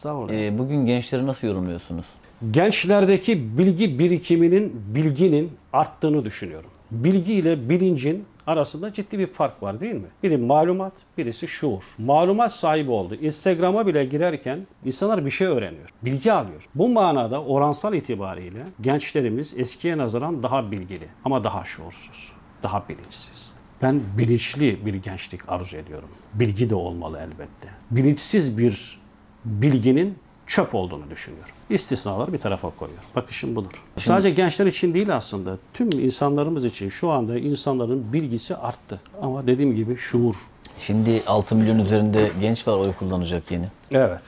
Estağfurullah. 0.00 0.34
Ee, 0.34 0.58
bugün 0.58 0.86
gençleri 0.86 1.26
nasıl 1.26 1.46
yorumluyorsunuz? 1.46 2.06
Gençlerdeki 2.50 3.58
bilgi 3.58 3.98
birikiminin, 3.98 4.82
bilginin 4.94 5.52
arttığını 5.72 6.24
düşünüyorum. 6.24 6.70
Bilgi 6.90 7.32
ile 7.32 7.68
bilincin 7.68 8.24
arasında 8.46 8.92
ciddi 8.92 9.18
bir 9.18 9.26
fark 9.26 9.62
var 9.62 9.80
değil 9.80 9.94
mi? 9.94 10.06
Biri 10.22 10.36
malumat, 10.36 10.92
birisi 11.18 11.48
şuur. 11.48 11.82
Malumat 11.98 12.52
sahibi 12.52 12.90
oldu. 12.90 13.14
Instagram'a 13.14 13.86
bile 13.86 14.04
girerken 14.04 14.66
insanlar 14.84 15.24
bir 15.24 15.30
şey 15.30 15.46
öğreniyor. 15.46 15.88
Bilgi 16.02 16.32
alıyor. 16.32 16.64
Bu 16.74 16.88
manada 16.88 17.42
oransal 17.42 17.94
itibariyle 17.94 18.62
gençlerimiz 18.80 19.54
eskiye 19.58 19.98
nazaran 19.98 20.42
daha 20.42 20.70
bilgili 20.70 21.08
ama 21.24 21.44
daha 21.44 21.64
şuursuz, 21.64 22.32
daha 22.62 22.88
bilinçsiz. 22.88 23.52
Ben 23.82 24.00
bilinçli 24.18 24.86
bir 24.86 24.94
gençlik 24.94 25.48
arzu 25.48 25.76
ediyorum. 25.76 26.08
Bilgi 26.34 26.70
de 26.70 26.74
olmalı 26.74 27.18
elbette. 27.18 27.68
Bilinçsiz 27.90 28.58
bir 28.58 28.99
bilginin 29.44 30.18
çöp 30.46 30.74
olduğunu 30.74 31.10
düşünüyorum. 31.10 31.54
İstisnaları 31.70 32.32
bir 32.32 32.38
tarafa 32.38 32.70
koyuyorum. 32.70 33.04
Bakışım 33.16 33.56
budur. 33.56 33.84
Sadece 33.96 34.30
gençler 34.30 34.66
için 34.66 34.94
değil 34.94 35.16
aslında. 35.16 35.56
Tüm 35.74 35.90
insanlarımız 35.90 36.64
için 36.64 36.88
şu 36.88 37.10
anda 37.10 37.38
insanların 37.38 38.12
bilgisi 38.12 38.56
arttı. 38.56 39.00
Ama 39.22 39.46
dediğim 39.46 39.76
gibi 39.76 39.96
şuur. 39.96 40.34
Şimdi 40.78 41.22
6 41.26 41.56
milyon 41.56 41.78
üzerinde 41.78 42.30
genç 42.40 42.68
var 42.68 42.76
oy 42.76 42.92
kullanacak 42.92 43.50
yeni. 43.50 43.68
Evet. 43.90 44.20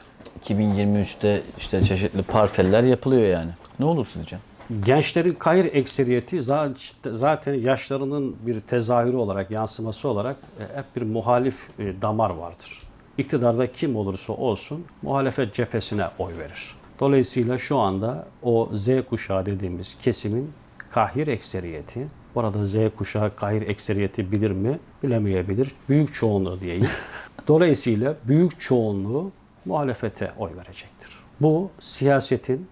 2023'te 0.49 1.43
işte 1.59 1.83
çeşitli 1.85 2.23
parseller 2.23 2.83
yapılıyor 2.83 3.23
yani. 3.29 3.51
Ne 3.79 3.85
olur 3.85 4.07
sizce? 4.13 4.39
Gençlerin 4.85 5.35
kayır 5.35 5.75
ekseriyeti 5.75 6.37
za- 6.37 6.73
zaten 7.13 7.55
yaşlarının 7.55 8.37
bir 8.47 8.61
tezahürü 8.61 9.17
olarak, 9.17 9.51
yansıması 9.51 10.09
olarak 10.09 10.37
e, 10.61 10.79
hep 10.79 10.85
bir 10.97 11.03
muhalif 11.03 11.57
e, 11.79 12.03
damar 12.03 12.31
vardır. 12.31 12.82
İktidarda 13.19 13.73
kim 13.73 13.97
olursa 13.97 14.33
olsun 14.33 14.85
muhalefet 15.03 15.55
cephesine 15.55 16.05
oy 16.19 16.39
verir. 16.39 16.75
Dolayısıyla 17.01 17.59
şu 17.59 17.79
anda 17.79 18.27
o 18.43 18.71
Z 18.75 18.89
kuşağı 19.11 19.47
dediğimiz 19.47 19.97
kesimin 20.01 20.53
kahir 20.91 21.27
ekseriyeti, 21.27 22.07
bu 22.35 22.41
arada 22.41 22.65
Z 22.65 22.77
kuşağı 22.97 23.37
kahir 23.37 23.63
ekseriyeti 23.63 24.33
bilir 24.33 24.51
mi? 24.51 24.79
Bilemeyebilir. 25.03 25.73
Büyük 25.89 26.15
çoğunluğu 26.15 26.61
diyeyim. 26.61 26.89
Dolayısıyla 27.49 28.17
büyük 28.25 28.61
çoğunluğu 28.61 29.31
muhalefete 29.65 30.33
oy 30.39 30.51
verecektir. 30.51 31.11
Bu 31.41 31.71
siyasetin 31.81 32.67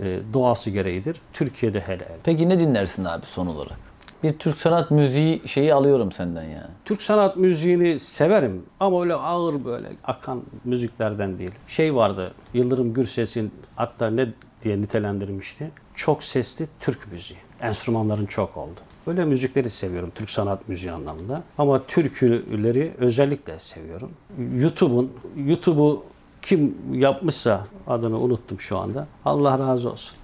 e, 0.00 0.20
doğası 0.32 0.70
gereğidir. 0.70 1.20
Türkiye'de 1.32 1.80
hele 1.80 2.04
hele. 2.04 2.18
Peki 2.24 2.48
ne 2.48 2.58
dinlersin 2.58 3.04
abi 3.04 3.26
son 3.26 3.46
olarak? 3.46 3.85
Bir 4.22 4.38
Türk 4.38 4.56
sanat 4.56 4.90
müziği 4.90 5.42
şeyi 5.46 5.74
alıyorum 5.74 6.12
senden 6.12 6.42
yani. 6.42 6.70
Türk 6.84 7.02
sanat 7.02 7.36
müziğini 7.36 7.98
severim 7.98 8.62
ama 8.80 9.02
öyle 9.02 9.14
ağır 9.14 9.64
böyle 9.64 9.88
akan 10.04 10.42
müziklerden 10.64 11.38
değil. 11.38 11.50
Şey 11.66 11.94
vardı 11.94 12.34
Yıldırım 12.54 12.94
Gürses'in 12.94 13.52
hatta 13.76 14.10
ne 14.10 14.28
diye 14.62 14.80
nitelendirmişti? 14.80 15.70
Çok 15.94 16.24
sesli 16.24 16.66
Türk 16.80 17.12
müziği. 17.12 17.38
Enstrümanların 17.60 18.26
çok 18.26 18.56
oldu. 18.56 18.80
Böyle 19.06 19.24
müzikleri 19.24 19.70
seviyorum 19.70 20.12
Türk 20.14 20.30
sanat 20.30 20.68
müziği 20.68 20.92
anlamında. 20.92 21.42
Ama 21.58 21.86
türküleri 21.86 22.92
özellikle 22.98 23.58
seviyorum. 23.58 24.10
YouTube'un 24.54 25.12
YouTube'u 25.36 26.04
kim 26.42 26.74
yapmışsa 26.92 27.66
adını 27.86 28.18
unuttum 28.20 28.60
şu 28.60 28.78
anda. 28.78 29.06
Allah 29.24 29.58
razı 29.58 29.90
olsun. 29.90 30.16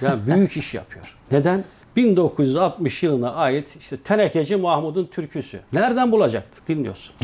Yani 0.00 0.26
büyük 0.26 0.56
iş 0.56 0.74
yapıyor. 0.74 1.16
Neden? 1.30 1.64
1960 1.96 3.02
yılına 3.02 3.32
ait 3.32 3.76
işte 3.80 3.96
Tenekeci 3.96 4.56
Mahmud'un 4.56 5.06
türküsü. 5.06 5.60
Nereden 5.72 6.12
bulacaktık? 6.12 6.68
Dinliyorsun. 6.68 7.14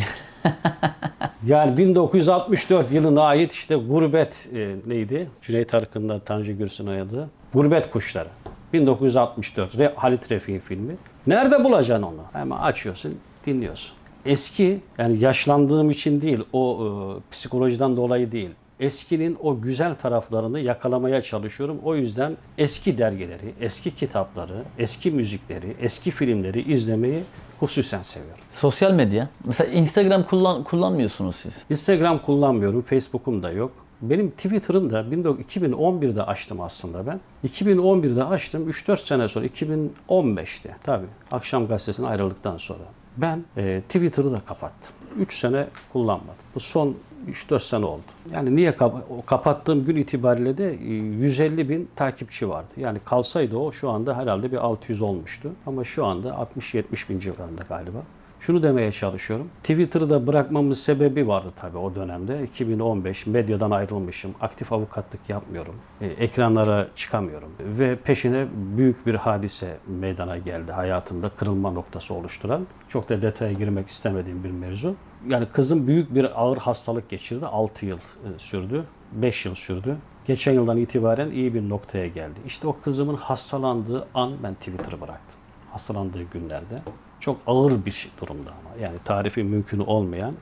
yani 1.46 1.76
1964 1.76 2.92
yılına 2.92 3.22
ait 3.22 3.52
işte 3.52 3.74
Gurbet 3.74 4.48
e, 4.54 4.74
neydi? 4.86 5.30
Cüneyt 5.40 5.74
Arkın'la 5.74 6.18
Tanju 6.18 6.58
Gürsün 6.58 6.86
oynadığı 6.86 7.30
Gurbet 7.52 7.90
Kuşları. 7.90 8.28
1964 8.72 9.78
Re, 9.78 9.92
Halit 9.96 10.32
Refik'in 10.32 10.60
filmi. 10.60 10.96
Nerede 11.26 11.64
bulacaksın 11.64 12.02
onu? 12.02 12.22
Hemen 12.32 12.58
açıyorsun, 12.58 13.18
dinliyorsun. 13.46 13.92
Eski 14.26 14.80
yani 14.98 15.18
yaşlandığım 15.18 15.90
için 15.90 16.20
değil, 16.20 16.38
o 16.52 16.78
e, 16.84 16.86
psikolojiden 17.32 17.96
dolayı 17.96 18.32
değil 18.32 18.50
eskinin 18.80 19.38
o 19.42 19.60
güzel 19.60 19.94
taraflarını 19.94 20.60
yakalamaya 20.60 21.22
çalışıyorum. 21.22 21.78
O 21.84 21.96
yüzden 21.96 22.36
eski 22.58 22.98
dergileri, 22.98 23.54
eski 23.60 23.94
kitapları, 23.94 24.62
eski 24.78 25.10
müzikleri, 25.10 25.76
eski 25.80 26.10
filmleri 26.10 26.72
izlemeyi 26.72 27.22
hususen 27.60 28.02
seviyorum. 28.02 28.44
Sosyal 28.52 28.92
medya. 28.92 29.28
Mesela 29.44 29.70
Instagram 29.70 30.26
kullan 30.26 30.64
kullanmıyorsunuz 30.64 31.36
siz. 31.36 31.62
Instagram 31.70 32.22
kullanmıyorum, 32.22 32.80
Facebook'um 32.80 33.42
da 33.42 33.50
yok. 33.50 33.72
Benim 34.02 34.30
Twitter'ım 34.30 34.92
da 34.92 35.00
2011'de 35.00 36.22
açtım 36.22 36.60
aslında 36.60 37.06
ben. 37.06 37.20
2011'de 37.48 38.24
açtım. 38.24 38.70
3-4 38.70 38.96
sene 38.96 39.28
sonra 39.28 39.46
2015'te 39.46 40.76
tabii 40.82 41.06
akşam 41.30 41.66
gazetesine 41.66 42.06
ayrıldıktan 42.06 42.56
sonra 42.56 42.84
ben 43.16 43.44
e, 43.56 43.82
Twitter'ı 43.88 44.32
da 44.32 44.40
kapattım. 44.40 44.94
3 45.18 45.38
sene 45.38 45.66
kullanmadım. 45.92 46.44
Bu 46.54 46.60
son 46.60 46.96
3-4 47.28 47.60
sene 47.60 47.84
oldu. 47.84 48.02
Yani 48.34 48.56
niye 48.56 48.76
kap- 48.76 49.26
kapattığım 49.26 49.84
gün 49.84 49.96
itibariyle 49.96 50.58
de 50.58 50.74
e, 50.74 50.92
150 50.92 51.68
bin 51.68 51.88
takipçi 51.96 52.48
vardı. 52.48 52.74
Yani 52.76 52.98
kalsaydı 53.04 53.56
o 53.56 53.72
şu 53.72 53.90
anda 53.90 54.16
herhalde 54.16 54.52
bir 54.52 54.56
600 54.56 55.02
olmuştu. 55.02 55.52
Ama 55.66 55.84
şu 55.84 56.04
anda 56.06 56.28
60-70 56.58 57.08
bin 57.08 57.18
civarında 57.18 57.62
galiba. 57.68 57.98
Şunu 58.40 58.62
demeye 58.62 58.92
çalışıyorum. 58.92 59.48
Twitter'ı 59.62 60.10
da 60.10 60.26
bırakmamın 60.26 60.72
sebebi 60.72 61.28
vardı 61.28 61.52
tabii 61.60 61.78
o 61.78 61.94
dönemde. 61.94 62.42
2015 62.42 63.26
medyadan 63.26 63.70
ayrılmışım. 63.70 64.34
Aktif 64.40 64.72
avukatlık 64.72 65.20
yapmıyorum. 65.28 65.74
E, 66.00 66.06
ekranlara 66.06 66.86
çıkamıyorum. 66.94 67.48
Ve 67.60 67.96
peşine 67.96 68.46
büyük 68.52 69.06
bir 69.06 69.14
hadise 69.14 69.76
meydana 69.86 70.38
geldi 70.38 70.72
hayatımda 70.72 71.28
kırılma 71.28 71.70
noktası 71.70 72.14
oluşturan. 72.14 72.66
Çok 72.88 73.08
da 73.08 73.22
detaya 73.22 73.52
girmek 73.52 73.88
istemediğim 73.88 74.44
bir 74.44 74.50
mevzu. 74.50 74.94
Yani 75.28 75.46
kızım 75.46 75.86
büyük 75.86 76.14
bir 76.14 76.40
ağır 76.42 76.58
hastalık 76.58 77.08
geçirdi. 77.10 77.46
6 77.46 77.86
yıl 77.86 77.98
e, 77.98 78.38
sürdü. 78.38 78.84
5 79.12 79.46
yıl 79.46 79.54
sürdü. 79.54 79.96
Geçen 80.26 80.52
yıldan 80.52 80.76
itibaren 80.76 81.30
iyi 81.30 81.54
bir 81.54 81.68
noktaya 81.68 82.08
geldi. 82.08 82.40
İşte 82.46 82.68
o 82.68 82.76
kızımın 82.80 83.16
hastalandığı 83.16 84.06
an 84.14 84.32
ben 84.42 84.54
Twitter'ı 84.54 85.00
bıraktım. 85.00 85.40
Hastalandığı 85.72 86.22
günlerde. 86.22 86.78
Çok 87.20 87.36
ağır 87.46 87.84
bir 87.84 88.08
durumda 88.20 88.50
ama. 88.50 88.82
Yani 88.82 88.98
tarifi 89.04 89.44
mümkün 89.44 89.80
olmayan, 89.80 90.34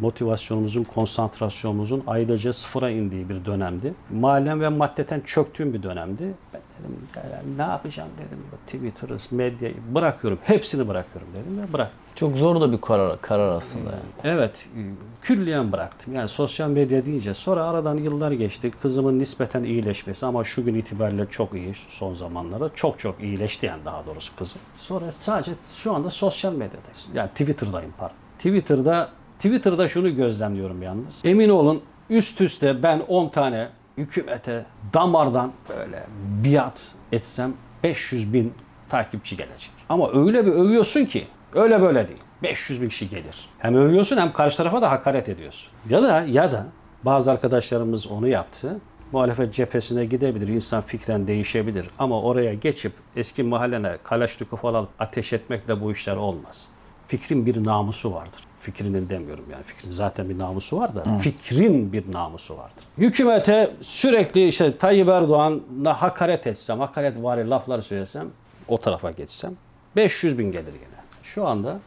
motivasyonumuzun, 0.00 0.84
konsantrasyonumuzun 0.84 2.02
aydaca 2.06 2.52
sıfıra 2.52 2.90
indiği 2.90 3.28
bir 3.28 3.44
dönemdi. 3.44 3.94
Malen 4.10 4.60
ve 4.60 4.68
maddeten 4.68 5.20
çöktüğüm 5.20 5.74
bir 5.74 5.82
dönemdi. 5.82 6.34
Ben 6.54 6.60
dedim 6.80 6.96
"Ya 7.16 7.42
ne 7.56 7.62
yapacağım 7.72 8.08
dedim. 8.18 8.38
Twitter'ı, 8.66 9.16
medyayı 9.36 9.74
bırakıyorum. 9.94 10.38
Hepsini 10.42 10.88
bırakıyorum 10.88 11.28
dedim 11.36 11.62
ve 11.62 11.72
bıraktım. 11.72 12.00
Çok 12.14 12.36
zor 12.36 12.60
da 12.60 12.72
bir 12.72 12.80
karar, 12.80 13.20
karar 13.20 13.56
aslında 13.56 13.90
yani. 13.90 14.34
Evet, 14.36 14.66
e, 14.76 14.80
külliyen 15.22 15.72
bıraktım. 15.72 16.14
Yani 16.14 16.28
sosyal 16.28 16.68
medya 16.70 17.04
deyince 17.06 17.34
sonra 17.34 17.64
aradan 17.64 17.96
yıllar 17.96 18.32
geçti. 18.32 18.70
Kızımın 18.82 19.18
nispeten 19.18 19.64
iyileşmesi 19.64 20.26
ama 20.26 20.44
şu 20.44 20.64
gün 20.64 20.74
itibariyle 20.74 21.26
çok 21.30 21.54
iyi 21.54 21.72
son 21.88 22.14
zamanlarda. 22.14 22.70
Çok 22.74 22.98
çok 22.98 23.20
iyileşti 23.22 23.66
yani 23.66 23.84
daha 23.84 24.06
doğrusu 24.06 24.36
kızım. 24.36 24.60
Sonra 24.76 25.04
sadece 25.18 25.52
şu 25.76 25.94
anda 25.94 26.10
sosyal 26.10 26.52
medyadayız. 26.52 27.06
Yani 27.14 27.28
Twitter'dayım 27.28 27.92
pardon. 27.98 28.16
Twitter'da 28.38 29.10
Twitter'da 29.38 29.88
şunu 29.88 30.16
gözlemliyorum 30.16 30.82
yalnız. 30.82 31.20
Emin 31.24 31.48
olun 31.48 31.82
üst 32.10 32.40
üste 32.40 32.82
ben 32.82 33.00
10 33.00 33.28
tane 33.28 33.68
hükümete 33.98 34.66
damardan 34.94 35.52
böyle 35.68 36.06
biat 36.44 36.92
etsem 37.12 37.54
500 37.82 38.32
bin 38.32 38.54
takipçi 38.88 39.36
gelecek. 39.36 39.70
Ama 39.88 40.12
öyle 40.12 40.46
bir 40.46 40.52
övüyorsun 40.52 41.04
ki 41.04 41.26
öyle 41.54 41.82
böyle 41.82 42.08
değil. 42.08 42.20
500 42.42 42.82
bin 42.82 42.88
kişi 42.88 43.10
gelir. 43.10 43.48
Hem 43.58 43.74
övüyorsun 43.74 44.16
hem 44.16 44.32
karşı 44.32 44.56
tarafa 44.56 44.82
da 44.82 44.90
hakaret 44.90 45.28
ediyorsun. 45.28 45.72
Ya 45.90 46.02
da 46.02 46.24
ya 46.28 46.52
da 46.52 46.66
bazı 47.02 47.30
arkadaşlarımız 47.30 48.06
onu 48.06 48.28
yaptı. 48.28 48.80
Muhalefet 49.12 49.54
cephesine 49.54 50.04
gidebilir, 50.04 50.48
insan 50.48 50.82
fikren 50.82 51.26
değişebilir. 51.26 51.86
Ama 51.98 52.22
oraya 52.22 52.54
geçip 52.54 52.92
eski 53.16 53.42
mahallene 53.42 53.96
Kalaşnikov 54.04 54.56
falan 54.56 54.88
ateş 54.98 55.32
etmekle 55.32 55.80
bu 55.80 55.92
işler 55.92 56.16
olmaz. 56.16 56.68
Fikrin 57.08 57.46
bir 57.46 57.64
namusu 57.64 58.12
vardır. 58.12 58.40
Fikrinin 58.64 59.08
demiyorum 59.08 59.44
yani. 59.52 59.62
Fikrin 59.62 59.90
zaten 59.90 60.28
bir 60.28 60.38
namusu 60.38 60.78
var 60.78 60.94
da 60.94 61.18
fikrin 61.18 61.92
bir 61.92 62.12
namusu 62.12 62.56
vardır. 62.56 62.84
Hükümete 62.98 63.70
sürekli 63.80 64.48
işte 64.48 64.76
Tayyip 64.76 65.08
Erdoğan'la 65.08 66.02
hakaret 66.02 66.46
etsem, 66.46 66.80
hakaret 66.80 67.22
vari 67.22 67.50
laflar 67.50 67.80
söylesem, 67.80 68.26
o 68.68 68.78
tarafa 68.78 69.10
geçsem 69.10 69.52
500 69.96 70.38
bin 70.38 70.52
gelir 70.52 70.72
yine. 70.74 71.00
Şu 71.22 71.46
anda 71.46 71.78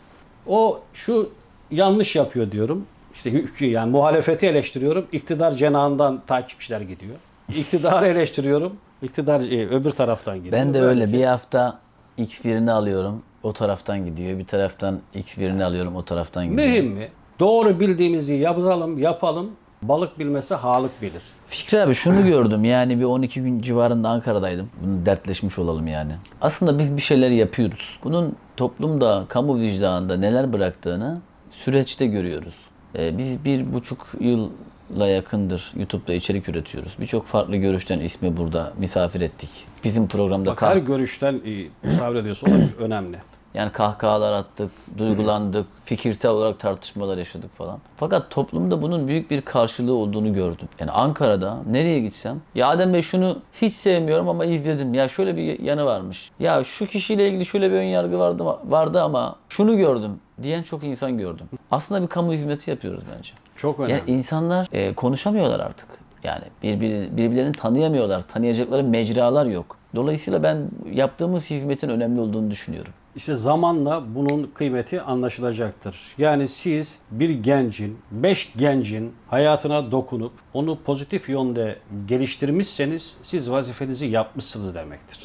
o 0.47 0.79
şu 0.93 1.29
yanlış 1.71 2.15
yapıyor 2.15 2.51
diyorum. 2.51 2.85
İşte 3.13 3.43
yani 3.59 3.91
muhalefeti 3.91 4.45
eleştiriyorum. 4.45 5.07
İktidar 5.11 5.51
cenahından 5.51 6.21
takipçiler 6.27 6.81
gidiyor. 6.81 7.15
İktidarı 7.55 8.07
eleştiriyorum. 8.07 8.77
İktidar 9.01 9.39
e, 9.41 9.67
öbür 9.69 9.91
taraftan 9.91 10.37
gidiyor. 10.37 10.53
Ben 10.53 10.73
de 10.73 10.81
öyle 10.81 11.01
Böylece- 11.01 11.17
bir 11.17 11.23
hafta 11.25 11.79
X 12.17 12.43
birini 12.43 12.71
alıyorum. 12.71 13.23
O 13.47 13.53
taraftan 13.53 14.05
gidiyor. 14.05 14.39
Bir 14.39 14.45
taraftan 14.45 14.99
X 15.13 15.37
birini 15.37 15.65
alıyorum. 15.65 15.95
O 15.95 16.05
taraftan 16.05 16.49
gidiyor. 16.49 16.67
Mühim 16.67 16.85
mi? 16.85 17.09
Doğru 17.39 17.79
bildiğimizi 17.79 18.33
yapalım, 18.33 18.97
yapalım. 18.97 19.51
Balık 19.81 20.19
bilmese 20.19 20.55
halık 20.55 21.01
bilir. 21.01 21.21
Fikri 21.47 21.81
abi 21.81 21.93
şunu 21.93 22.25
gördüm 22.25 22.65
yani 22.65 22.99
bir 22.99 23.03
12 23.03 23.41
gün 23.41 23.61
civarında 23.61 24.09
Ankara'daydım. 24.09 24.69
Bunu 24.81 25.05
dertleşmiş 25.05 25.59
olalım 25.59 25.87
yani. 25.87 26.11
Aslında 26.41 26.79
biz 26.79 26.97
bir 26.97 27.01
şeyler 27.01 27.29
yapıyoruz. 27.29 27.99
Bunun 28.03 28.35
toplumda, 28.57 29.25
kamu 29.29 29.59
vicdanında 29.59 30.17
neler 30.17 30.53
bıraktığını 30.53 31.21
süreçte 31.51 32.05
görüyoruz. 32.07 32.53
Ee, 32.95 33.17
biz 33.17 33.45
bir 33.45 33.73
buçuk 33.73 34.07
yılla 34.19 35.07
yakındır 35.07 35.71
YouTube'da 35.75 36.13
içerik 36.13 36.49
üretiyoruz. 36.49 36.95
Birçok 36.99 37.25
farklı 37.25 37.55
görüşten 37.55 37.99
ismi 37.99 38.37
burada 38.37 38.73
misafir 38.77 39.21
ettik. 39.21 39.49
Bizim 39.83 40.07
programda 40.07 40.51
Bak 40.51 40.61
her 40.61 40.77
görüşten 40.77 41.41
misafir 41.83 42.15
ediyorsa 42.15 42.47
o 42.47 42.53
önemli. 42.83 43.17
Yani 43.57 43.71
kahkahalar 43.71 44.33
attık, 44.33 44.71
duygulandık, 44.97 45.65
fikirsel 45.85 46.31
olarak 46.31 46.59
tartışmalar 46.59 47.17
yaşadık 47.17 47.55
falan. 47.57 47.79
Fakat 47.95 48.29
toplumda 48.29 48.81
bunun 48.81 49.07
büyük 49.07 49.31
bir 49.31 49.41
karşılığı 49.41 49.93
olduğunu 49.93 50.33
gördüm. 50.33 50.67
Yani 50.79 50.91
Ankara'da 50.91 51.57
nereye 51.71 51.99
gitsem, 51.99 52.41
ya 52.55 52.67
Adem 52.67 52.93
Bey 52.93 53.01
şunu 53.01 53.37
hiç 53.61 53.73
sevmiyorum 53.73 54.29
ama 54.29 54.45
izledim. 54.45 54.93
Ya 54.93 55.07
şöyle 55.07 55.35
bir 55.35 55.59
yanı 55.59 55.85
varmış. 55.85 56.31
Ya 56.39 56.63
şu 56.63 56.87
kişiyle 56.87 57.27
ilgili 57.27 57.45
şöyle 57.45 57.71
bir 57.71 57.75
ön 57.75 57.83
yargı 57.83 58.19
vardı, 58.19 58.43
vardı 58.65 59.01
ama 59.01 59.35
şunu 59.49 59.77
gördüm 59.77 60.11
diyen 60.43 60.63
çok 60.63 60.83
insan 60.83 61.17
gördüm. 61.17 61.45
Aslında 61.71 62.01
bir 62.01 62.07
kamu 62.07 62.33
hizmeti 62.33 62.69
yapıyoruz 62.69 63.03
bence. 63.17 63.31
Çok 63.55 63.79
önemli. 63.79 63.91
Yani 63.91 64.03
insanlar 64.07 64.67
e, 64.71 64.93
konuşamıyorlar 64.93 65.59
artık. 65.59 65.87
Yani 66.23 66.43
birbiri, 66.63 67.17
birbirlerini 67.17 67.51
tanıyamıyorlar. 67.51 68.21
Tanıyacakları 68.21 68.83
mecralar 68.83 69.45
yok. 69.45 69.77
Dolayısıyla 69.95 70.43
ben 70.43 70.57
yaptığımız 70.91 71.43
hizmetin 71.43 71.89
önemli 71.89 72.21
olduğunu 72.21 72.51
düşünüyorum. 72.51 72.93
İşte 73.17 73.35
zamanla 73.35 74.15
bunun 74.15 74.51
kıymeti 74.53 75.01
anlaşılacaktır. 75.01 75.97
Yani 76.17 76.47
siz 76.47 76.99
bir 77.11 77.29
gencin, 77.29 77.97
beş 78.11 78.53
gencin 78.57 79.13
hayatına 79.27 79.91
dokunup 79.91 80.31
onu 80.53 80.77
pozitif 80.85 81.29
yönde 81.29 81.79
geliştirmişseniz 82.07 83.17
siz 83.23 83.51
vazifenizi 83.51 84.05
yapmışsınız 84.05 84.75
demektir. 84.75 85.19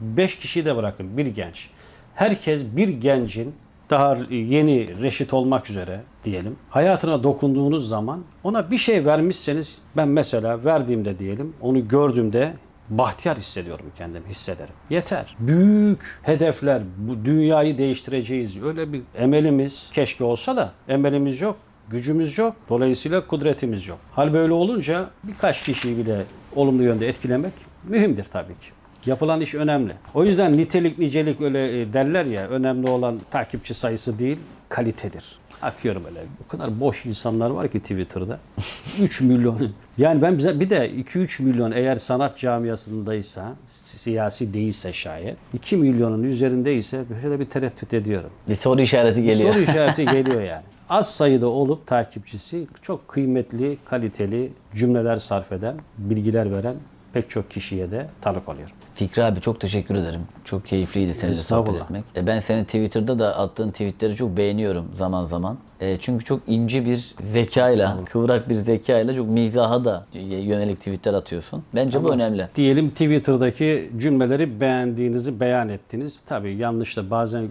Beş 0.00 0.38
kişiyi 0.38 0.64
de 0.64 0.76
bırakın 0.76 1.16
bir 1.16 1.26
genç. 1.26 1.68
Herkes 2.14 2.64
bir 2.76 2.88
gencin 2.88 3.54
daha 3.90 4.16
yeni 4.30 5.02
reşit 5.02 5.34
olmak 5.34 5.70
üzere 5.70 6.00
diyelim. 6.24 6.56
Hayatına 6.70 7.22
dokunduğunuz 7.22 7.88
zaman 7.88 8.22
ona 8.44 8.70
bir 8.70 8.78
şey 8.78 9.04
vermişseniz 9.04 9.78
ben 9.96 10.08
mesela 10.08 10.64
verdiğimde 10.64 11.18
diyelim 11.18 11.54
onu 11.60 11.88
gördüğümde 11.88 12.52
bahtiyar 12.90 13.38
hissediyorum 13.38 13.86
kendimi 13.98 14.28
hissederim. 14.28 14.74
Yeter. 14.90 15.36
Büyük 15.38 16.18
hedefler 16.22 16.82
bu 16.98 17.24
dünyayı 17.24 17.78
değiştireceğiz. 17.78 18.62
Öyle 18.62 18.92
bir 18.92 19.02
emelimiz 19.18 19.90
keşke 19.92 20.24
olsa 20.24 20.56
da 20.56 20.72
emelimiz 20.88 21.40
yok. 21.40 21.56
Gücümüz 21.88 22.38
yok. 22.38 22.56
Dolayısıyla 22.68 23.26
kudretimiz 23.26 23.88
yok. 23.88 23.98
Hal 24.12 24.32
böyle 24.32 24.52
olunca 24.52 25.10
birkaç 25.24 25.62
kişiyi 25.62 25.96
bile 25.98 26.24
olumlu 26.56 26.82
yönde 26.82 27.08
etkilemek 27.08 27.52
mühimdir 27.84 28.24
tabii 28.24 28.54
ki. 28.54 28.66
Yapılan 29.06 29.40
iş 29.40 29.54
önemli. 29.54 29.92
O 30.14 30.24
yüzden 30.24 30.56
nitelik 30.56 30.98
nicelik 30.98 31.40
öyle 31.40 31.80
e, 31.80 31.92
derler 31.92 32.26
ya 32.26 32.48
önemli 32.48 32.90
olan 32.90 33.20
takipçi 33.30 33.74
sayısı 33.74 34.18
değil 34.18 34.38
kalitedir. 34.68 35.38
Akıyorum 35.62 36.02
öyle. 36.08 36.20
O 36.46 36.48
kadar 36.48 36.80
boş 36.80 37.06
insanlar 37.06 37.50
var 37.50 37.68
ki 37.68 37.80
Twitter'da. 37.80 38.38
3 39.00 39.20
milyon. 39.20 39.70
Yani 39.98 40.22
ben 40.22 40.38
bize 40.38 40.60
bir 40.60 40.70
de 40.70 40.90
2-3 40.90 41.42
milyon 41.42 41.72
eğer 41.72 41.96
sanat 41.96 42.38
camiasındaysa, 42.38 43.52
siyasi 43.66 44.54
değilse 44.54 44.92
şayet, 44.92 45.36
2 45.54 45.76
milyonun 45.76 46.22
üzerindeyse 46.22 47.04
şöyle 47.22 47.40
bir 47.40 47.44
tereddüt 47.44 47.94
ediyorum. 47.94 48.30
Bir 48.48 48.54
soru 48.54 48.80
işareti 48.80 49.22
Bir 49.22 49.26
geliyor. 49.26 49.52
soru 49.54 49.62
işareti 49.70 50.04
geliyor 50.04 50.40
yani. 50.42 50.62
Az 50.88 51.14
sayıda 51.14 51.46
olup 51.46 51.86
takipçisi 51.86 52.66
çok 52.82 53.08
kıymetli, 53.08 53.78
kaliteli 53.84 54.52
cümleler 54.74 55.16
sarf 55.16 55.52
eden, 55.52 55.76
bilgiler 55.98 56.52
veren 56.52 56.74
pek 57.16 57.30
çok 57.30 57.50
kişiye 57.50 57.90
de 57.90 58.06
tanık 58.20 58.48
oluyorum. 58.48 58.74
Fikri 58.94 59.24
abi 59.24 59.40
çok 59.40 59.60
teşekkür 59.60 59.94
ederim. 59.94 60.20
Çok 60.44 60.66
keyifliydi 60.66 61.14
seninle 61.14 61.34
sohbet 61.34 61.82
etmek. 61.82 62.04
E, 62.16 62.26
Ben 62.26 62.40
senin 62.40 62.64
Twitter'da 62.64 63.18
da 63.18 63.36
attığın 63.36 63.70
tweetleri 63.70 64.16
çok 64.16 64.36
beğeniyorum 64.36 64.84
zaman 64.92 65.24
zaman. 65.24 65.58
E, 65.80 65.98
Çünkü 66.00 66.24
çok 66.24 66.40
ince 66.46 66.84
bir 66.84 67.14
zekayla, 67.32 67.98
kıvrak 68.04 68.48
bir 68.48 68.54
zekayla 68.54 69.14
çok 69.14 69.28
mizaha 69.28 69.84
da 69.84 70.06
yönelik 70.12 70.76
tweetler 70.78 71.14
atıyorsun. 71.14 71.62
Bence 71.74 72.04
bu 72.04 72.12
önemli. 72.12 72.48
Diyelim 72.54 72.90
Twitter'daki 72.90 73.90
cümleleri 73.98 74.60
beğendiğinizi 74.60 75.40
beyan 75.40 75.68
ettiniz. 75.68 76.18
Tabii 76.26 76.56
yanlış 76.56 76.96
da 76.96 77.10
bazen 77.10 77.48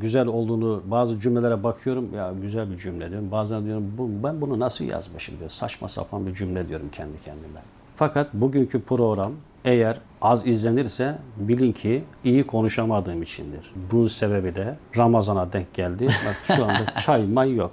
güzel 0.00 0.26
olduğunu 0.26 0.82
bazı 0.86 1.20
cümlelere 1.20 1.62
bakıyorum. 1.62 2.14
Ya 2.16 2.32
güzel 2.42 2.70
bir 2.70 2.76
cümle 2.76 3.10
diyorum. 3.10 3.30
Bazen 3.30 3.64
diyorum 3.64 3.92
bu, 3.98 4.10
ben 4.24 4.40
bunu 4.40 4.60
nasıl 4.60 4.84
yazmışım 4.84 5.38
diyor. 5.38 5.50
Saçma 5.50 5.88
sapan 5.88 6.26
bir 6.26 6.34
cümle 6.34 6.68
diyorum 6.68 6.88
kendi 6.92 7.20
kendime. 7.24 7.60
Fakat 7.98 8.34
bugünkü 8.34 8.82
program 8.82 9.32
eğer 9.64 9.96
az 10.22 10.46
izlenirse 10.46 11.18
bilin 11.36 11.72
ki 11.72 12.04
iyi 12.24 12.44
konuşamadığım 12.46 13.22
içindir. 13.22 13.70
Bunun 13.92 14.06
sebebi 14.06 14.54
de 14.54 14.76
Ramazan'a 14.96 15.52
denk 15.52 15.74
geldi. 15.74 16.06
Bak 16.06 16.56
şu 16.56 16.64
anda 16.64 16.86
çay 17.06 17.22
may 17.26 17.54
yok. 17.54 17.70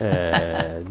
Ee, 0.00 0.32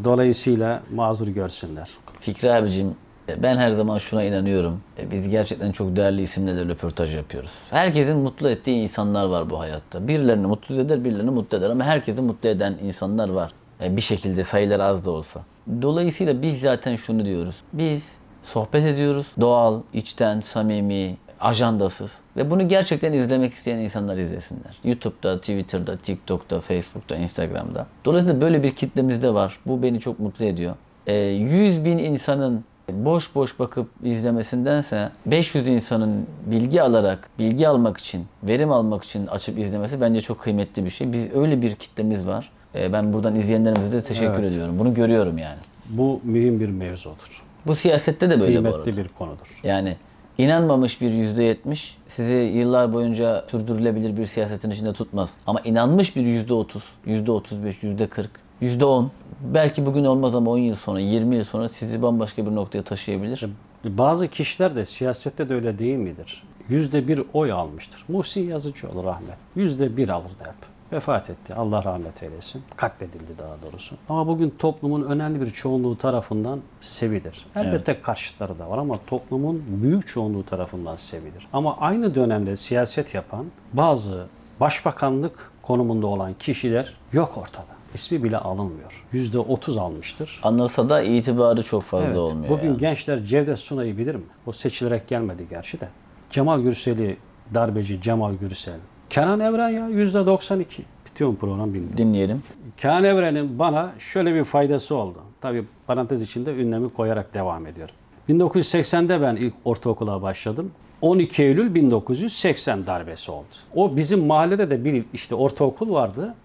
dolayısıyla 0.03 0.81
mazur 0.95 1.27
görsünler. 1.27 1.89
Fikri 2.19 2.53
abicim 2.53 2.95
ben 3.37 3.57
her 3.57 3.71
zaman 3.71 3.97
şuna 3.97 4.23
inanıyorum. 4.23 4.81
E, 4.99 5.11
Biz 5.11 5.29
gerçekten 5.29 5.71
çok 5.71 5.95
değerli 5.95 6.21
isimlerle 6.21 6.65
röportaj 6.65 7.15
yapıyoruz. 7.15 7.51
Herkesin 7.69 8.17
mutlu 8.17 8.49
ettiği 8.49 8.75
insanlar 8.83 9.25
var 9.25 9.49
bu 9.49 9.59
hayatta. 9.59 10.07
Birilerini 10.07 10.47
mutsuz 10.47 10.79
eder, 10.79 11.03
birilerini 11.03 11.31
mutlu 11.31 11.57
eder 11.57 11.69
ama 11.69 11.83
herkesi 11.83 12.21
mutlu 12.21 12.49
eden 12.49 12.77
insanlar 12.83 13.29
var. 13.29 13.51
E, 13.81 13.95
Bir 13.95 14.01
şekilde 14.01 14.43
sayıları 14.43 14.83
az 14.83 15.05
da 15.05 15.11
olsa. 15.11 15.39
Dolayısıyla 15.81 16.41
biz 16.41 16.59
zaten 16.61 16.95
şunu 16.95 17.25
diyoruz. 17.25 17.55
Biz 17.73 18.03
sohbet 18.49 18.85
ediyoruz. 18.85 19.27
Doğal, 19.41 19.81
içten, 19.93 20.41
samimi, 20.41 21.17
ajandasız. 21.39 22.11
Ve 22.37 22.51
bunu 22.51 22.67
gerçekten 22.67 23.13
izlemek 23.13 23.53
isteyen 23.53 23.77
insanlar 23.77 24.17
izlesinler. 24.17 24.77
YouTube'da, 24.83 25.37
Twitter'da, 25.39 25.97
TikTok'ta, 25.97 26.59
Facebook'ta, 26.61 27.15
Instagram'da. 27.15 27.87
Dolayısıyla 28.05 28.41
böyle 28.41 28.63
bir 28.63 28.71
kitlemiz 28.71 29.23
de 29.23 29.33
var. 29.33 29.59
Bu 29.65 29.83
beni 29.83 29.99
çok 29.99 30.19
mutlu 30.19 30.45
ediyor. 30.45 30.75
E, 31.07 31.15
100 31.17 31.85
bin 31.85 31.97
insanın 31.97 32.63
boş 32.91 33.35
boş 33.35 33.59
bakıp 33.59 33.87
izlemesindense 34.03 35.09
500 35.25 35.67
insanın 35.67 36.25
bilgi 36.45 36.81
alarak, 36.81 37.29
bilgi 37.39 37.67
almak 37.67 37.97
için, 37.97 38.25
verim 38.43 38.71
almak 38.71 39.03
için 39.03 39.27
açıp 39.27 39.59
izlemesi 39.59 40.01
bence 40.01 40.21
çok 40.21 40.39
kıymetli 40.39 40.85
bir 40.85 40.89
şey. 40.89 41.13
Biz 41.13 41.33
öyle 41.35 41.61
bir 41.61 41.75
kitlemiz 41.75 42.27
var. 42.27 42.51
E, 42.75 42.93
Ben 42.93 43.13
buradan 43.13 43.35
izleyenlerimize 43.35 43.91
de 43.91 44.01
teşekkür 44.03 44.33
Evet. 44.39 44.51
ediyorum. 44.51 44.79
Bunu 44.79 44.93
görüyorum 44.93 45.37
yani. 45.37 45.57
Bu 45.89 46.19
mühim 46.23 46.59
bir 46.59 46.69
mevzudur. 46.69 47.43
Bu 47.67 47.75
siyasette 47.75 48.29
de 48.29 48.39
böyle 48.39 48.63
bu 48.63 48.67
arada. 48.67 48.83
Kıymetli 48.83 49.03
bir 49.03 49.07
konudur. 49.07 49.59
Yani 49.63 49.95
inanmamış 50.37 51.01
bir 51.01 51.11
yüzde 51.11 51.43
yetmiş 51.43 51.97
sizi 52.07 52.33
yıllar 52.33 52.93
boyunca 52.93 53.45
sürdürülebilir 53.51 54.17
bir 54.17 54.25
siyasetin 54.25 54.71
içinde 54.71 54.93
tutmaz. 54.93 55.33
Ama 55.47 55.61
inanmış 55.61 56.15
bir 56.15 56.21
yüzde 56.21 56.53
otuz, 56.53 56.83
yüzde 57.05 57.31
otuz 57.31 57.63
beş, 57.63 57.83
yüzde 57.83 58.07
kırk, 58.07 58.31
yüzde 58.61 58.85
on 58.85 59.11
belki 59.41 59.85
bugün 59.85 60.05
olmaz 60.05 60.35
ama 60.35 60.51
10 60.51 60.57
yıl 60.57 60.75
sonra, 60.75 60.99
20 60.99 61.35
yıl 61.35 61.43
sonra 61.43 61.69
sizi 61.69 62.01
bambaşka 62.01 62.45
bir 62.45 62.55
noktaya 62.55 62.83
taşıyabilir. 62.83 63.45
Bazı 63.83 64.27
kişiler 64.27 64.75
de 64.75 64.85
siyasette 64.85 65.49
de 65.49 65.53
öyle 65.53 65.79
değil 65.79 65.97
midir? 65.97 66.43
Yüzde 66.69 67.07
bir 67.07 67.21
oy 67.33 67.51
almıştır. 67.51 68.05
Muhsin 68.07 68.49
Yazıcıoğlu 68.49 69.03
rahmet. 69.03 69.35
Yüzde 69.55 69.97
bir 69.97 70.09
alırdı 70.09 70.43
hep. 70.43 70.68
Vefat 70.91 71.29
etti. 71.29 71.53
Allah 71.53 71.83
rahmet 71.83 72.23
eylesin. 72.23 72.63
Katledildi 72.75 73.37
daha 73.37 73.55
doğrusu. 73.61 73.95
Ama 74.09 74.27
bugün 74.27 74.53
toplumun 74.59 75.03
önemli 75.03 75.41
bir 75.41 75.51
çoğunluğu 75.51 75.97
tarafından 75.97 76.59
sevilir. 76.81 77.45
Elbette 77.55 78.01
karşıtları 78.01 78.59
da 78.59 78.69
var 78.69 78.77
ama 78.77 78.99
toplumun 79.07 79.63
büyük 79.67 80.07
çoğunluğu 80.07 80.45
tarafından 80.45 80.95
sevilir. 80.95 81.47
Ama 81.53 81.77
aynı 81.77 82.15
dönemde 82.15 82.55
siyaset 82.55 83.13
yapan 83.13 83.45
bazı 83.73 84.27
başbakanlık 84.59 85.51
konumunda 85.61 86.07
olan 86.07 86.33
kişiler 86.33 86.93
yok 87.13 87.37
ortada. 87.37 87.65
İsmi 87.93 88.23
bile 88.23 88.37
alınmıyor. 88.37 89.05
Yüzde 89.13 89.39
otuz 89.39 89.77
almıştır. 89.77 90.39
Anılsa 90.43 90.89
da 90.89 91.01
itibarı 91.01 91.63
çok 91.63 91.83
fazla 91.83 92.07
Evet, 92.07 92.17
olmuyor. 92.17 92.49
Bugün 92.49 92.67
yani. 92.67 92.77
gençler 92.77 93.23
Cevdet 93.23 93.59
Sunay'ı 93.59 93.97
bilir 93.97 94.15
mi? 94.15 94.23
O 94.45 94.51
seçilerek 94.51 95.07
gelmedi 95.07 95.47
gerçi 95.49 95.79
de. 95.79 95.89
Cemal 96.29 96.61
Gürsel'i 96.61 97.17
darbeci 97.53 98.01
Cemal 98.01 98.33
Gürsel. 98.33 98.79
Kenan 99.09 99.39
Evren 99.39 99.69
ya 99.69 99.87
yüzde 99.87 100.25
92. 100.25 100.83
Bitiyor 101.05 101.29
mu 101.29 101.35
program 101.37 101.73
bilmiyorum. 101.73 101.97
Dinleyelim. 101.97 102.43
Kenan 102.77 103.03
Evren'in 103.03 103.59
bana 103.59 103.91
şöyle 103.99 104.35
bir 104.35 104.43
faydası 104.43 104.95
oldu. 104.95 105.17
Tabii 105.41 105.65
parantez 105.87 106.21
içinde 106.21 106.51
ünlemi 106.55 106.89
koyarak 106.89 107.33
devam 107.33 107.65
ediyorum. 107.67 107.95
1980'de 108.29 109.21
ben 109.21 109.35
ilk 109.35 109.53
ortaokula 109.65 110.21
başladım. 110.21 110.71
12 111.01 111.43
Eylül 111.43 111.75
1980 111.75 112.87
darbesi 112.87 113.31
oldu. 113.31 113.45
O 113.75 113.95
bizim 113.95 114.25
mahallede 114.25 114.69
de 114.69 114.85
bir 114.85 115.05
işte 115.13 115.35
ortaokul 115.35 115.93
vardı. 115.93 116.35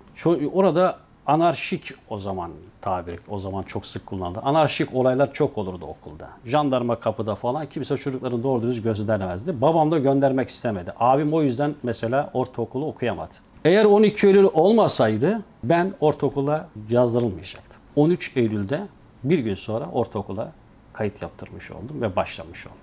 Orada 0.52 0.99
anarşik 1.26 1.95
o 2.09 2.19
zaman 2.19 2.50
tabir 2.81 3.21
o 3.28 3.38
zaman 3.38 3.62
çok 3.62 3.87
sık 3.87 4.07
kullanıldı. 4.07 4.40
Anarşik 4.45 4.95
olaylar 4.95 5.33
çok 5.33 5.59
olurdu 5.59 5.87
okulda. 5.87 6.31
Jandarma 6.45 7.00
kapıda 7.00 7.35
falan 7.35 7.66
kimse 7.66 7.97
çocukların 7.97 8.43
doğru 8.43 8.62
dürüst 8.62 8.85
gösteremezdi. 8.85 9.61
Babam 9.61 9.90
da 9.90 9.99
göndermek 9.99 10.49
istemedi. 10.49 10.93
Abim 10.99 11.33
o 11.33 11.43
yüzden 11.43 11.75
mesela 11.83 12.31
ortaokulu 12.35 12.87
okuyamadı. 12.87 13.35
Eğer 13.64 13.85
12 13.85 14.26
Eylül 14.26 14.49
olmasaydı 14.52 15.43
ben 15.64 15.95
ortaokula 16.00 16.69
yazdırılmayacaktım. 16.90 17.81
13 17.97 18.37
Eylül'de 18.37 18.87
Bir 19.25 19.38
gün 19.38 19.54
sonra 19.54 19.88
ortaokula 19.93 20.52
kayıt 20.93 21.23
yaptırmış 21.23 21.71
oldum 21.71 22.00
ve 22.00 22.16
başlamış 22.16 22.66
oldum. 22.66 22.78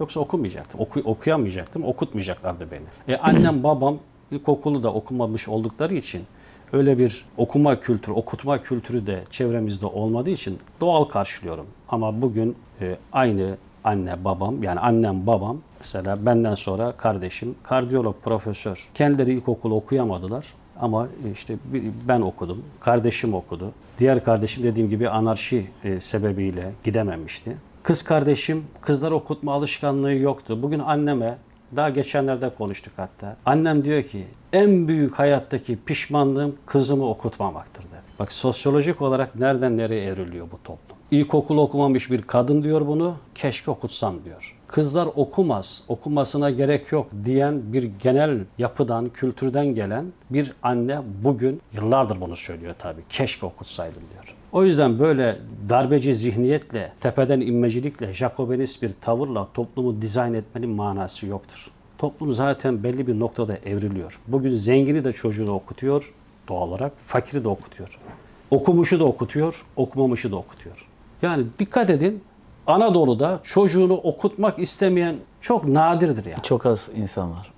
Yoksa 0.00 0.20
okumayacaktım. 0.20 0.80
Oku, 0.80 1.00
okuyamayacaktım. 1.00 1.84
Okutmayacaklardı 1.84 2.70
beni. 2.70 3.14
E, 3.14 3.18
annem 3.18 3.62
babam 3.62 3.98
ilkokulu 4.30 4.82
da 4.82 4.92
okumamış 4.92 5.48
oldukları 5.48 5.94
için 5.94 6.26
öyle 6.74 6.98
bir 6.98 7.24
okuma 7.36 7.80
kültürü, 7.80 8.14
okutma 8.14 8.62
kültürü 8.62 9.06
de 9.06 9.24
çevremizde 9.30 9.86
olmadığı 9.86 10.30
için 10.30 10.58
doğal 10.80 11.04
karşılıyorum. 11.04 11.66
Ama 11.88 12.22
bugün 12.22 12.56
e, 12.80 12.96
aynı 13.12 13.56
anne 13.84 14.24
babam 14.24 14.62
yani 14.62 14.80
annem 14.80 15.26
babam 15.26 15.58
mesela 15.80 16.26
benden 16.26 16.54
sonra 16.54 16.92
kardeşim 16.92 17.54
kardiyolog 17.62 18.16
profesör. 18.24 18.88
Kendileri 18.94 19.34
ilkokulu 19.34 19.74
okuyamadılar 19.74 20.46
ama 20.80 21.08
işte 21.32 21.56
bir- 21.64 21.82
ben 22.08 22.20
okudum, 22.20 22.62
kardeşim 22.80 23.34
okudu. 23.34 23.72
Diğer 23.98 24.24
kardeşim 24.24 24.64
dediğim 24.64 24.90
gibi 24.90 25.08
anarşi 25.08 25.66
e, 25.84 26.00
sebebiyle 26.00 26.72
gidememişti. 26.84 27.56
Kız 27.82 28.02
kardeşim 28.02 28.64
kızlar 28.80 29.10
okutma 29.12 29.52
alışkanlığı 29.52 30.12
yoktu. 30.14 30.62
Bugün 30.62 30.78
anneme 30.78 31.38
daha 31.76 31.90
geçenlerde 31.90 32.50
konuştuk 32.50 32.92
hatta. 32.96 33.36
Annem 33.46 33.84
diyor 33.84 34.02
ki 34.02 34.24
en 34.52 34.88
büyük 34.88 35.18
hayattaki 35.18 35.78
pişmanlığım 35.86 36.56
kızımı 36.66 37.08
okutmamaktır 37.08 37.82
dedi. 37.82 38.14
Bak 38.18 38.32
sosyolojik 38.32 39.02
olarak 39.02 39.36
nereden 39.36 39.76
nereye 39.76 40.04
evriliyor 40.04 40.46
bu 40.52 40.62
toplum. 40.64 40.96
İlkokul 41.14 41.58
okumamış 41.58 42.10
bir 42.10 42.22
kadın 42.22 42.62
diyor 42.62 42.86
bunu, 42.86 43.14
keşke 43.34 43.70
okutsan 43.70 44.24
diyor. 44.24 44.56
Kızlar 44.66 45.08
okumaz, 45.16 45.82
okumasına 45.88 46.50
gerek 46.50 46.92
yok 46.92 47.06
diyen 47.24 47.72
bir 47.72 47.82
genel 47.82 48.38
yapıdan, 48.58 49.08
kültürden 49.08 49.66
gelen 49.66 50.06
bir 50.30 50.52
anne 50.62 50.98
bugün 51.24 51.60
yıllardır 51.72 52.20
bunu 52.20 52.36
söylüyor 52.36 52.74
tabii. 52.78 53.00
Keşke 53.08 53.46
okutsaydım 53.46 54.02
diyor. 54.12 54.34
O 54.52 54.64
yüzden 54.64 54.98
böyle 54.98 55.38
darbeci 55.68 56.14
zihniyetle, 56.14 56.92
tepeden 57.00 57.40
inmecilikle, 57.40 58.12
Jacobinist 58.12 58.82
bir 58.82 58.92
tavırla 59.00 59.48
toplumu 59.54 60.02
dizayn 60.02 60.34
etmenin 60.34 60.70
manası 60.70 61.26
yoktur. 61.26 61.70
Toplum 61.98 62.32
zaten 62.32 62.82
belli 62.82 63.06
bir 63.06 63.20
noktada 63.20 63.56
evriliyor. 63.56 64.20
Bugün 64.28 64.54
zengini 64.54 65.04
de 65.04 65.12
çocuğunu 65.12 65.52
okutuyor 65.52 66.14
doğal 66.48 66.68
olarak, 66.68 66.92
fakiri 66.96 67.44
de 67.44 67.48
okutuyor. 67.48 67.98
Okumuşu 68.50 69.00
da 69.00 69.04
okutuyor, 69.04 69.64
okumamışı 69.76 70.32
da 70.32 70.36
okutuyor. 70.36 70.86
Yani 71.24 71.44
dikkat 71.58 71.90
edin, 71.90 72.22
Anadolu'da 72.66 73.40
çocuğunu 73.42 73.94
okutmak 73.94 74.58
istemeyen 74.58 75.16
çok 75.40 75.68
nadirdir 75.68 76.24
yani. 76.24 76.42
Çok 76.42 76.66
az 76.66 76.90
insan 76.96 77.30
var. 77.30 77.52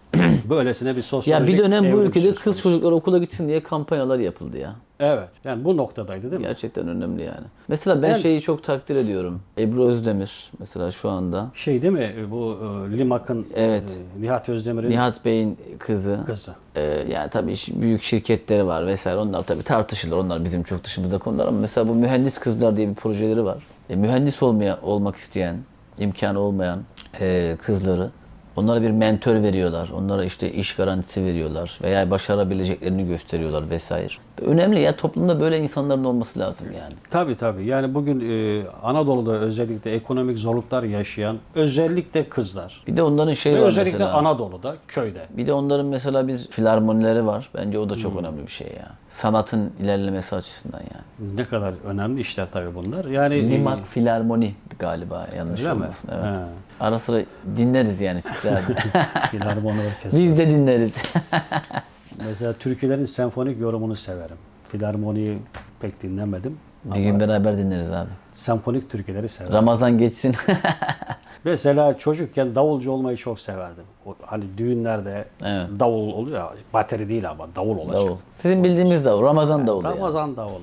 Böylesine 0.51 0.91
bir 0.91 0.97
Ya 0.97 1.03
sosyolojik 1.03 1.55
bir 1.55 1.59
dönem 1.59 1.93
bu 1.93 1.97
ülkede 1.97 2.35
kız 2.35 2.61
çocuklar 2.61 2.93
okula 2.93 3.19
gitsin 3.19 3.49
diye 3.49 3.63
kampanyalar 3.63 4.19
yapıldı 4.19 4.59
ya. 4.59 4.75
Evet, 5.01 5.29
yani 5.45 5.65
bu 5.65 5.77
noktadaydı 5.77 6.31
değil 6.31 6.41
mi? 6.41 6.47
Gerçekten 6.47 6.89
önemli 6.89 7.23
yani. 7.23 7.47
Mesela 7.69 8.03
ben 8.03 8.13
Ben- 8.13 8.19
şeyi 8.19 8.41
çok 8.41 8.63
takdir 8.63 8.97
ediyorum. 8.97 9.41
Ebru 9.59 9.85
Özdemir 9.89 10.51
mesela 10.59 10.91
şu 10.91 11.09
anda. 11.11 11.51
Şey 11.55 11.83
değil 11.83 11.93
mi 11.93 12.15
bu 12.31 12.59
e, 12.95 12.99
Limak'ın 12.99 13.47
Evet. 13.55 14.01
e, 14.19 14.23
Nihat 14.23 14.49
Özdemir'in 14.49 14.91
Nihat 14.91 15.25
Bey'in 15.25 15.59
kızı. 15.79 16.21
kızı. 16.27 16.55
Ee, 16.77 16.83
yani 17.13 17.31
tabii 17.31 17.55
büyük 17.69 18.03
şirketleri 18.03 18.67
var 18.67 18.87
vesaire. 18.87 19.19
Onlar 19.19 19.43
tabii 19.43 19.63
tartışılır. 19.63 20.17
Onlar 20.17 20.45
bizim 20.45 20.63
çok 20.63 20.85
dışımızda 20.85 21.19
konular 21.19 21.47
ama 21.47 21.59
mesela 21.61 21.89
bu 21.89 21.95
mühendis 21.95 22.39
kızlar 22.39 22.77
diye 22.77 22.89
bir 22.89 22.95
projeleri 22.95 23.45
var. 23.45 23.59
E, 23.91 23.97
mühendis 23.97 24.43
olmaya 24.43 24.79
olmak 24.83 25.17
isteyen, 25.17 25.57
imkanı 25.99 26.41
olmayan 26.41 26.79
e, 27.21 27.57
kızları 27.63 28.11
onlara 28.57 28.83
bir 28.83 28.91
mentor 28.91 29.35
veriyorlar. 29.35 29.89
Onlara 29.97 30.25
işte 30.25 30.53
iş 30.53 30.77
garantisi 30.77 31.25
veriyorlar 31.25 31.79
veya 31.83 32.11
başarabileceklerini 32.11 33.07
gösteriyorlar 33.07 33.71
vesaire. 33.71 34.13
Önemli 34.43 34.81
ya 34.81 34.97
toplumda 34.97 35.41
böyle 35.41 35.59
insanların 35.59 36.05
olması 36.05 36.39
lazım 36.39 36.67
yani. 36.81 36.95
Tabii 37.11 37.37
tabii. 37.37 37.67
Yani 37.67 37.95
bugün 37.95 38.21
e, 38.21 38.63
Anadolu'da 38.83 39.33
özellikle 39.33 39.93
ekonomik 39.93 40.39
zorluklar 40.39 40.83
yaşayan 40.83 41.39
özellikle 41.55 42.29
kızlar. 42.29 42.83
Bir 42.87 42.97
de 42.97 43.03
onların 43.03 43.33
şeyi 43.33 43.57
Ve 43.57 43.61
var 43.61 43.67
özellikle 43.67 43.99
mesela. 43.99 44.19
Anadolu'da, 44.19 44.77
köyde. 44.89 45.27
Bir 45.31 45.47
de 45.47 45.53
onların 45.53 45.87
mesela 45.87 46.29
bir 46.29 46.39
filarmonileri 46.39 47.27
var. 47.27 47.49
Bence 47.55 47.79
o 47.79 47.91
da 47.91 47.97
çok 47.97 48.21
önemli 48.21 48.47
bir 48.47 48.53
şey 48.53 48.67
ya. 48.67 48.93
Sanatın 49.09 49.73
ilerlemesi 49.81 50.37
açısından 50.37 50.79
yani. 50.81 51.37
Ne 51.37 51.45
kadar 51.45 51.75
önemli 51.87 52.21
işler 52.21 52.49
tabii 52.53 52.75
bunlar. 52.75 53.05
Yani 53.05 53.51
Limak 53.51 53.87
Filarmoni 53.87 54.55
galiba 54.79 55.27
yanlış 55.37 55.65
olmasın. 55.65 56.09
Evet. 56.13 56.37
He. 56.37 56.41
Ara 56.81 56.99
sıra 56.99 57.21
dinleriz 57.57 58.01
yani 58.01 58.23
Filarmoni. 58.67 59.07
Filarmoni 59.31 59.81
Orkestrası. 59.81 60.19
Biz 60.19 60.39
de 60.39 60.47
dinleriz. 60.49 60.95
Mesela 62.27 62.53
türkülerin 62.53 63.05
senfonik 63.05 63.61
yorumunu 63.61 63.97
severim. 63.97 64.37
Filarmoniyi 64.69 65.39
pek 65.81 66.03
dinlemedim. 66.03 66.59
bir 66.85 67.01
gün 67.01 67.21
beraber 67.21 67.59
dinleriz 67.59 67.93
abi. 67.93 68.09
Senfonik 68.35 68.91
türküleri 68.91 69.29
severim. 69.29 69.55
Ramazan 69.55 69.99
geçsin. 69.99 70.37
Mesela 71.45 71.99
çocukken 71.99 72.55
davulcu 72.55 72.93
olmayı 72.93 73.17
çok 73.17 73.41
severdim. 73.41 73.85
O, 74.07 74.15
hani 74.27 74.45
düğünlerde 74.59 75.25
Evet. 75.45 75.69
davul 75.81 76.13
oluyor 76.13 76.51
bateri 76.73 77.09
değil 77.09 77.31
ama 77.31 77.47
davul 77.57 77.79
olacak. 77.79 77.95
davul. 78.01 78.17
Bizim 78.45 78.65
bildiğimiz 78.65 79.05
davul. 79.05 79.23
Ramazan 79.23 79.67
davulu 79.67 79.85
yani. 79.87 79.97
Ramazan 79.97 80.37
davulu. 80.37 80.63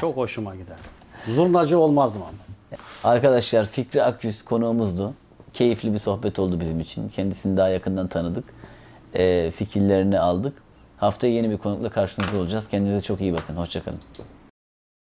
çok 0.00 0.16
hoşuma 0.16 0.56
gider. 0.56 0.76
Zurnacı 1.28 1.78
olmazdım 1.78 2.22
ama. 2.22 2.32
Arkadaşlar 3.04 3.64
Fikri 3.66 4.02
Akyüz 4.02 4.44
konuğumuzdu. 4.44 5.12
Keyifli 5.54 5.94
bir 5.94 5.98
sohbet 5.98 6.38
oldu 6.38 6.60
bizim 6.60 6.80
için. 6.80 7.08
Kendisini 7.08 7.56
daha 7.56 7.68
yakından 7.68 8.06
tanıdık. 8.08 8.44
Ee, 9.14 9.52
fikirlerini 9.56 10.20
aldık. 10.20 10.54
Haftaya 10.96 11.32
yeni 11.32 11.50
bir 11.50 11.56
konukla 11.58 11.88
karşınızda 11.88 12.38
olacağız. 12.38 12.68
Kendinize 12.68 13.00
çok 13.00 13.20
iyi 13.20 13.32
bakın. 13.32 13.56
Hoşçakalın. 13.56 13.98